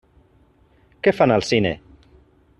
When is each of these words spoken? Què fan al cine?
Què 1.09 1.13
fan 1.19 1.35
al 1.37 1.47
cine? 1.51 1.77